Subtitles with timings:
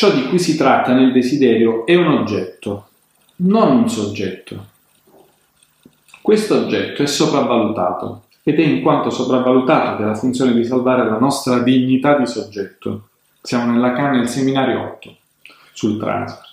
[0.00, 2.88] ciò di cui si tratta nel desiderio è un oggetto,
[3.36, 4.68] non un soggetto.
[6.22, 11.04] Questo oggetto è sopravvalutato ed è in quanto sopravvalutato che ha la funzione di salvare
[11.04, 13.08] la nostra dignità di soggetto.
[13.42, 15.16] Siamo nella canna del seminario 8
[15.74, 16.48] sul transfer.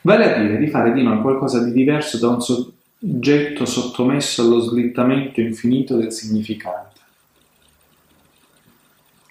[0.00, 4.60] Vale a dire di fare di noi qualcosa di diverso da un soggetto sottomesso allo
[4.60, 6.83] slittamento infinito del significante.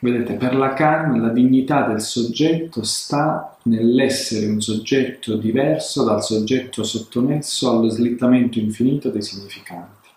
[0.03, 7.69] Vedete, per Lacan la dignità del soggetto sta nell'essere un soggetto diverso dal soggetto sottomesso
[7.69, 10.09] allo slittamento infinito dei significanti.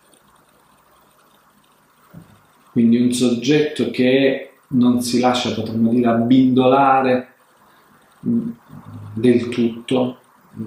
[2.73, 7.35] Quindi un soggetto che non si lascia, potremmo dire, abbindolare
[8.19, 10.19] del tutto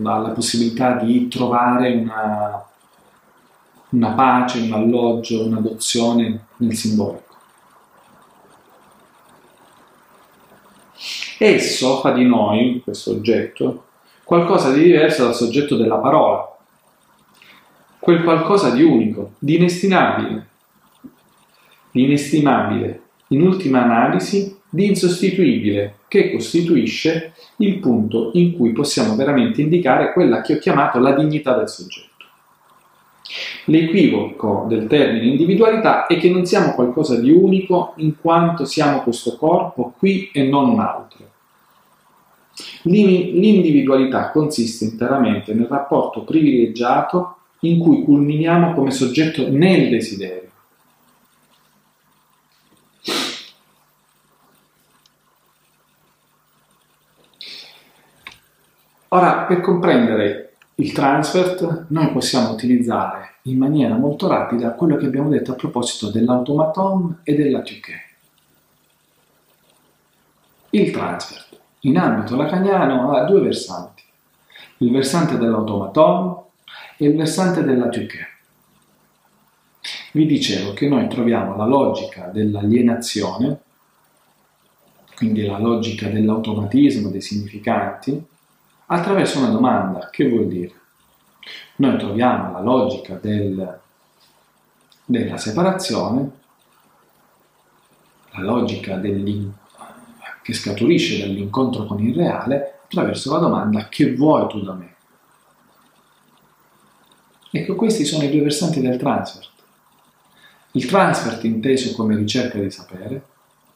[0.02, 2.66] alla possibilità di trovare una,
[3.90, 7.29] una pace, un alloggio, un'adozione nel simbolico.
[11.42, 13.86] Esso fa di noi, questo oggetto,
[14.26, 16.54] qualcosa di diverso dal soggetto della parola,
[17.98, 20.48] quel qualcosa di unico, di inestimabile,
[21.92, 29.62] di inestimabile, in ultima analisi, di insostituibile, che costituisce il punto in cui possiamo veramente
[29.62, 32.26] indicare quella che ho chiamato la dignità del soggetto.
[33.68, 39.38] L'equivoco del termine individualità è che non siamo qualcosa di unico in quanto siamo questo
[39.38, 41.09] corpo qui e non un altro.
[42.84, 50.48] L'individualità consiste interamente nel rapporto privilegiato in cui culminiamo come soggetto nel desiderio.
[59.12, 65.30] Ora, per comprendere il transfert, noi possiamo utilizzare in maniera molto rapida quello che abbiamo
[65.30, 67.94] detto a proposito dell'automaton e della tuque.
[70.70, 71.49] Il transfert,
[71.82, 74.04] in ambito lacaniano, ha due versanti.
[74.78, 76.44] Il versante dell'automaton
[76.98, 78.28] e il versante della tuque.
[80.12, 83.60] Vi dicevo che noi troviamo la logica dell'alienazione,
[85.16, 88.26] quindi la logica dell'automatismo dei significanti,
[88.88, 90.10] attraverso una domanda.
[90.10, 90.74] Che vuol dire?
[91.78, 93.80] Noi troviamo la logica del,
[95.06, 96.32] della separazione,
[98.32, 98.96] la logica
[100.50, 104.96] che scaturisce dall'incontro con il reale, attraverso la domanda che vuoi tu da me?
[107.52, 109.50] Ecco, questi sono i due versanti del transfert.
[110.72, 113.26] Il transfert inteso come ricerca di sapere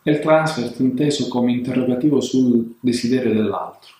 [0.03, 3.91] e il transfert inteso come interrogativo sul desiderio dell'altro.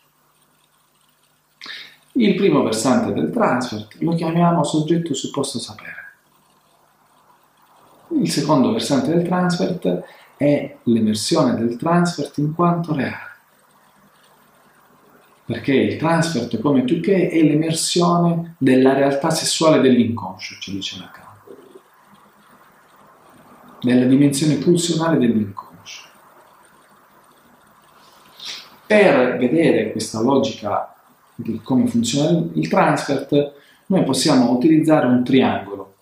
[2.13, 6.02] Il primo versante del transfert lo chiamiamo soggetto supposto sapere.
[8.21, 10.03] Il secondo versante del transfert
[10.37, 13.31] è l'emersione del transfert in quanto reale.
[15.45, 21.31] Perché il transfert, come tu che, è l'emersione della realtà sessuale dell'inconscio, ci dice Lacan.
[23.81, 26.07] Della dimensione pulsionale dell'inconscio.
[28.87, 30.95] Per vedere questa logica
[31.35, 33.53] di come funziona il transfert,
[33.87, 35.92] noi possiamo utilizzare un triangolo.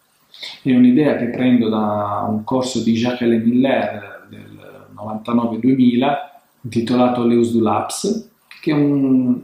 [0.61, 6.29] È un'idea che prendo da un corso di Jacques Miller del 99-2000
[6.63, 8.29] intitolato Leus du Laps,
[8.61, 9.39] che è un,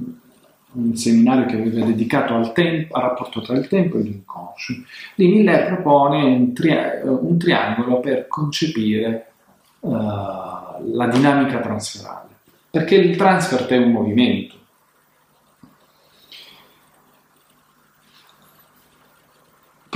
[0.72, 4.74] un seminario che aveva dedicato al, tempo, al, rapporto tra il tempo e l'inconscio.
[5.16, 9.32] Lì Miller propone un, tri- un triangolo per concepire
[9.80, 12.30] uh, la dinamica transferale,
[12.70, 14.56] perché il transfert è un movimento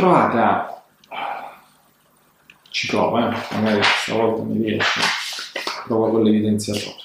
[0.02, 0.81] provate a
[2.82, 3.32] ci provo, eh?
[3.52, 5.02] magari stavolta mi riesce
[5.86, 7.01] provo con l'evidenziatore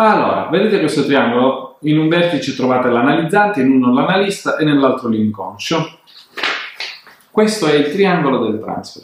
[0.00, 1.78] Allora, vedete questo triangolo?
[1.80, 5.98] In un vertice trovate l'analizzante, in uno l'analista e nell'altro l'inconscio.
[7.32, 9.02] Questo è il triangolo del transfer.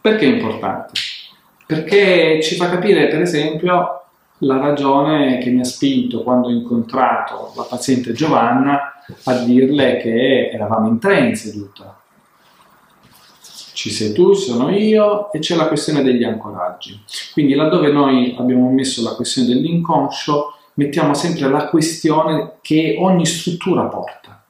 [0.00, 0.94] Perché è importante?
[1.64, 4.06] Perché ci fa capire, per esempio,
[4.38, 8.94] la ragione che mi ha spinto quando ho incontrato la paziente Giovanna
[9.26, 11.36] a dirle che eravamo in tre in
[13.76, 16.98] ci sei tu, sono io e c'è la questione degli ancoraggi.
[17.34, 23.82] Quindi laddove noi abbiamo messo la questione dell'inconscio, mettiamo sempre la questione che ogni struttura
[23.82, 24.42] porta.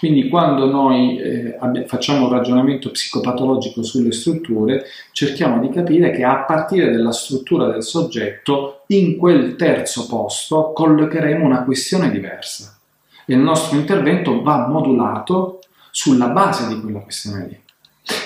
[0.00, 1.56] Quindi quando noi eh,
[1.86, 7.84] facciamo un ragionamento psicopatologico sulle strutture, cerchiamo di capire che a partire dalla struttura del
[7.84, 12.76] soggetto, in quel terzo posto collocheremo una questione diversa
[13.24, 15.59] e il nostro intervento va modulato
[15.90, 17.60] sulla base di quella questione lì.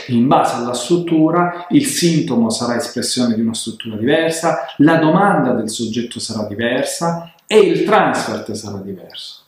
[0.09, 5.69] In base alla struttura, il sintomo sarà espressione di una struttura diversa, la domanda del
[5.69, 9.43] soggetto sarà diversa e il transfert sarà diverso.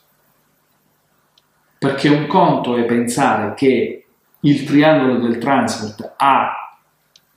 [1.79, 4.05] Perché un conto è pensare che
[4.39, 6.79] il triangolo del transfert ha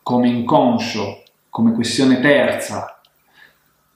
[0.02, 3.00] come inconscio, come questione terza,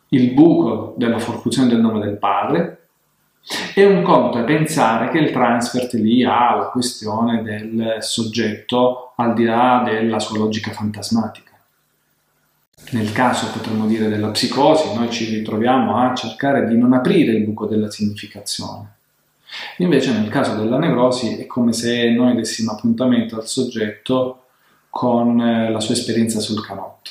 [0.08, 2.83] il buco della forcuzione del nome del padre,
[3.75, 9.35] e un conto è pensare che il transfert lì ha la questione del soggetto al
[9.35, 11.52] di là della sua logica fantasmatica.
[12.91, 17.44] Nel caso, potremmo dire, della psicosi, noi ci ritroviamo a cercare di non aprire il
[17.44, 18.93] buco della significazione.
[19.79, 24.46] Invece nel caso della nevrosi è come se noi dessimo appuntamento al soggetto
[24.91, 27.11] con eh, la sua esperienza sul canotto.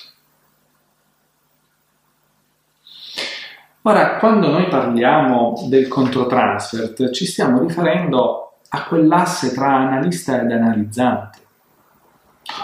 [3.86, 11.40] Ora, quando noi parliamo del controtransfert, ci stiamo riferendo a quell'asse tra analista ed analizzante.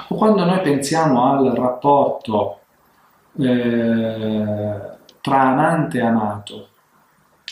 [0.07, 2.59] O quando noi pensiamo al rapporto
[3.37, 4.79] eh,
[5.19, 6.67] tra amante e amato,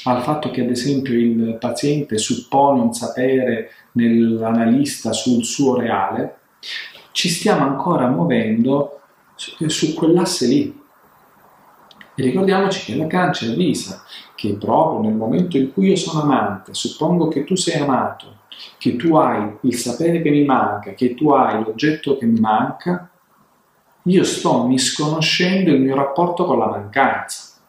[0.05, 6.37] al fatto che ad esempio il paziente suppone un sapere nell'analista sul suo reale,
[7.11, 9.01] ci stiamo ancora muovendo
[9.35, 10.85] su, su quell'asse lì,
[12.19, 14.03] e ricordiamoci che Lacan ci avvisa
[14.33, 18.37] che proprio nel momento in cui io sono amante, suppongo che tu sei amato,
[18.79, 23.07] che tu hai il sapere che mi manca, che tu hai l'oggetto che mi manca,
[24.01, 27.59] io sto misconoscendo il mio rapporto con la mancanza.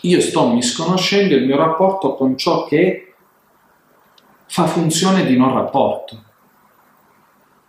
[0.00, 3.14] Io sto misconoscendo il mio rapporto con ciò che
[4.46, 6.20] fa funzione di non rapporto.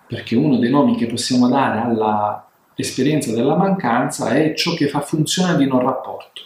[0.07, 5.01] Perché uno dei nomi che possiamo dare alla l'esperienza della mancanza è ciò che fa
[5.01, 6.41] funzione di non rapporto.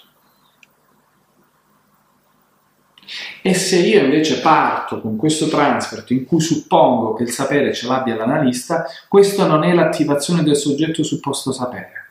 [3.42, 7.88] E se io invece parto con questo transfert in cui suppongo che il sapere ce
[7.88, 12.06] l'abbia l'analista, questo non è l'attivazione del soggetto supposto sapere.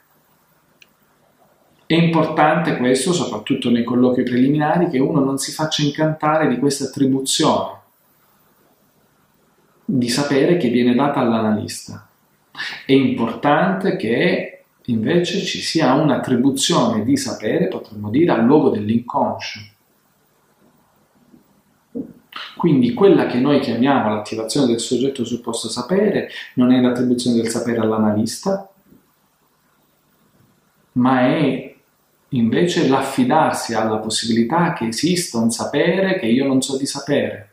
[1.84, 6.84] È importante questo, soprattutto nei colloqui preliminari, che uno non si faccia incantare di questa
[6.84, 7.74] attribuzione
[9.88, 12.08] di sapere che viene data all'analista.
[12.84, 14.56] È importante che
[14.86, 19.60] invece ci sia un'attribuzione di sapere, potremmo dire, al luogo dell'inconscio.
[22.56, 27.80] Quindi quella che noi chiamiamo l'attivazione del soggetto supposto sapere non è l'attribuzione del sapere
[27.80, 28.68] all'analista,
[30.92, 31.74] ma è
[32.30, 37.50] invece l'affidarsi alla possibilità che esista un sapere che io non so di sapere,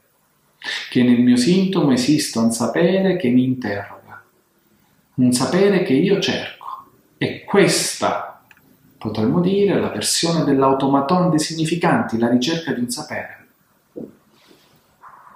[0.89, 3.92] che nel mio sintomo esista un sapere che mi interroga
[5.15, 6.85] un sapere che io cerco.
[7.17, 8.43] E questa,
[8.97, 13.47] potremmo dire, è la versione dell'automaton dei significanti, la ricerca di un sapere.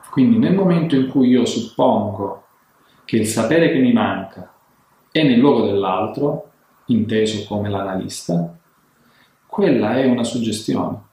[0.10, 2.46] Quindi nel momento in cui io suppongo
[3.06, 4.52] che il sapere che mi manca
[5.12, 6.52] è nel luogo dell'altro,
[6.86, 8.58] inteso come l'analista,
[9.46, 11.06] quella è una suggestione.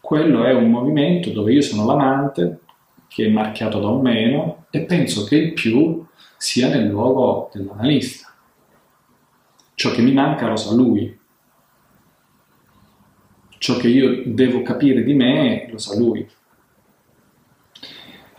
[0.00, 2.60] Quello è un movimento dove io sono l'amante,
[3.08, 6.04] che è marchiato da un meno, e penso che il più
[6.44, 8.30] sia nel luogo dell'analista.
[9.74, 11.18] Ciò che mi manca lo sa lui.
[13.56, 16.28] Ciò che io devo capire di me lo sa lui.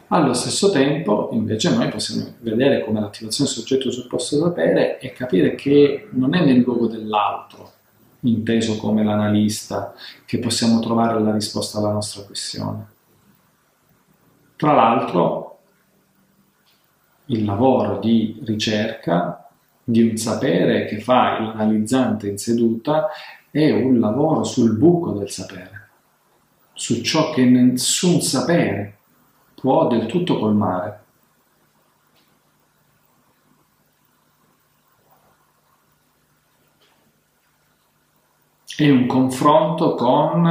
[0.10, 6.08] Allo stesso tempo, invece, noi possiamo vedere come l'attivazione soggetto supposto sapere e capire che
[6.12, 7.72] non è nel luogo dell'altro,
[8.20, 9.96] inteso come l'analista,
[10.26, 12.88] che possiamo trovare la risposta alla nostra questione.
[14.56, 15.55] Tra l'altro,
[17.27, 19.48] il lavoro di ricerca
[19.84, 23.08] di un sapere che fa l'analizzante in seduta
[23.51, 25.89] è un lavoro sul buco del sapere,
[26.74, 28.98] su ciò che nessun sapere
[29.53, 31.03] può del tutto colmare.
[38.75, 40.44] È un confronto con,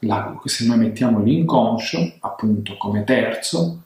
[0.00, 3.81] la, se noi mettiamo l'inconscio, appunto come terzo,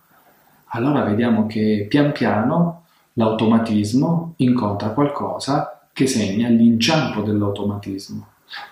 [0.69, 8.27] allora vediamo che pian piano l'automatismo incontra qualcosa che segna l'inciampo dell'automatismo.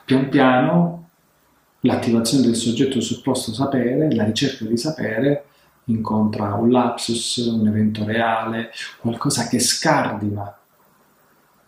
[0.05, 1.09] Pian piano
[1.81, 5.47] l'attivazione del soggetto supposto sapere, la ricerca di sapere,
[5.85, 8.71] incontra un lapsus, un evento reale,
[9.01, 10.55] qualcosa che scardina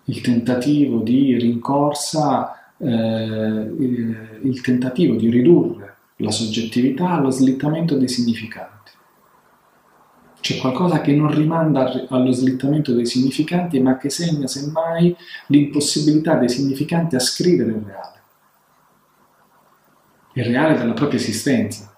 [0.08, 8.08] il tentativo di rincorsa, eh, il, il tentativo di ridurre la soggettività allo slittamento dei
[8.08, 8.75] significati.
[10.46, 15.12] C'è qualcosa che non rimanda allo slittamento dei significanti, ma che segna semmai
[15.48, 18.20] l'impossibilità dei significanti a scrivere il reale.
[20.34, 21.92] Il reale della propria esistenza.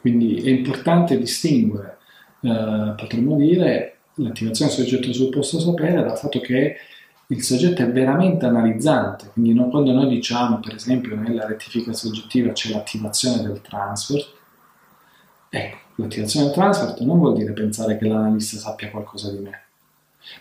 [0.00, 1.98] Quindi è importante distinguere,
[2.40, 6.78] eh, potremmo dire, l'attivazione del soggetto sul posto sapere dal fatto che
[7.28, 12.50] il soggetto è veramente analizzante, quindi non, quando noi diciamo, per esempio, nella rettifica soggettiva
[12.50, 14.42] c'è l'attivazione del transfer,
[15.58, 19.62] ecco, l'attivazione del transfer non vuol dire pensare che l'analista sappia qualcosa di me,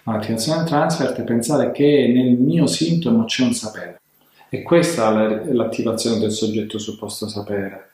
[0.04, 4.02] ma l'attivazione del transfer è pensare che nel mio sintomo c'è un sapere.
[4.50, 7.92] E questa è l'attivazione del soggetto supposto sapere,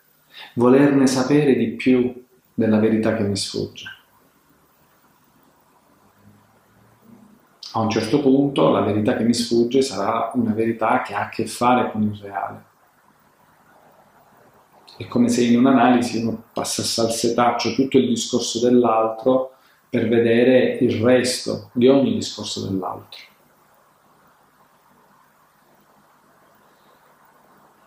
[0.55, 3.97] volerne sapere di più della verità che mi sfugge.
[7.71, 11.29] a un certo punto la verità che mi sfugge sarà una verità che ha a
[11.29, 12.63] che fare con il reale.
[14.99, 19.53] È come se in un'analisi uno passasse al setaccio tutto il discorso dell'altro
[19.89, 23.21] per vedere il resto di ogni discorso dell'altro.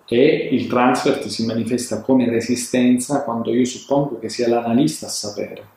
[0.07, 5.69] E il transfert si manifesta come resistenza quando io suppongo che sia l'analista a sapere,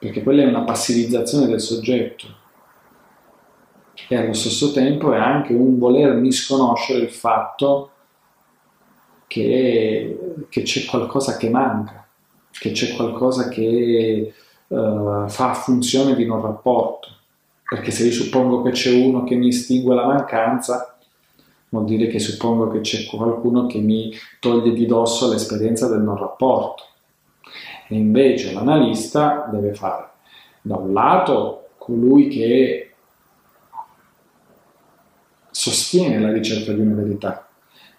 [0.00, 2.26] perché quella è una passivizzazione del soggetto
[4.08, 7.92] e allo stesso tempo è anche un voler misconoscere il fatto
[9.26, 12.06] che, che c'è qualcosa che manca,
[12.50, 14.32] che c'è qualcosa che
[14.68, 17.08] uh, fa funzione di non rapporto.
[17.68, 20.96] Perché se io suppongo che c'è uno che mi estingue la mancanza,
[21.68, 26.16] vuol dire che suppongo che c'è qualcuno che mi toglie di dosso l'esperienza del non
[26.16, 26.84] rapporto.
[27.88, 30.08] E invece l'analista deve fare
[30.62, 32.94] da un lato colui che
[35.50, 37.45] sostiene la ricerca di una verità.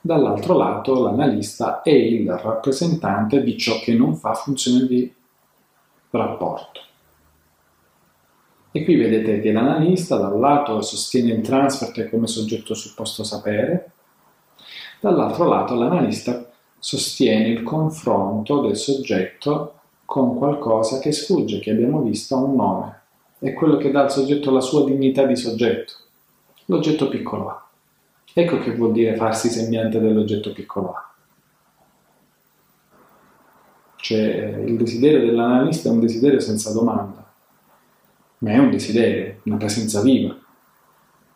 [0.07, 5.13] Dall'altro lato l'analista è il rappresentante di ciò che non fa funzione di
[6.11, 6.79] rapporto.
[8.71, 13.91] E qui vedete che l'analista da un lato sostiene il transfer come soggetto supposto sapere,
[15.01, 19.73] dall'altro lato l'analista sostiene il confronto del soggetto
[20.05, 23.01] con qualcosa che sfugge, che abbiamo visto ha un nome,
[23.39, 25.95] è quello che dà al soggetto la sua dignità di soggetto
[26.67, 27.66] l'oggetto piccolo A.
[28.39, 31.11] Ecco che vuol dire farsi sembiante dell'oggetto piccolo A.
[33.95, 37.33] Cioè il desiderio dell'analista è un desiderio senza domanda,
[38.37, 40.37] ma è un desiderio, una presenza viva.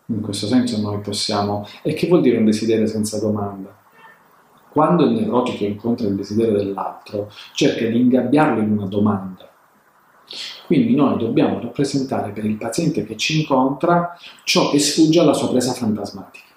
[0.06, 1.68] In questo senso noi possiamo...
[1.82, 3.76] E che vuol dire un desiderio senza domanda?
[4.70, 9.50] Quando il neurotico incontra il desiderio dell'altro, cerca di ingabbiarlo in una domanda
[10.68, 15.50] quindi noi dobbiamo rappresentare per il paziente che ci incontra ciò che sfugge alla sua
[15.50, 16.51] presa fantasmatica.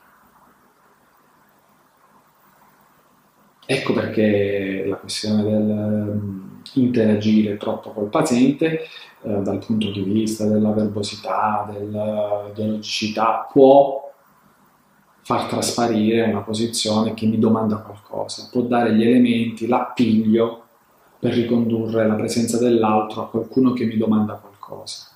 [3.67, 8.83] Ecco perché la questione dell'interagire mm, troppo col paziente
[9.23, 14.13] eh, dal punto di vista della verbosità, della dialogicità può
[15.23, 20.65] far trasparire una posizione che mi domanda qualcosa, può dare gli elementi, l'appiglio
[21.19, 25.14] per ricondurre la presenza dell'altro a qualcuno che mi domanda qualcosa.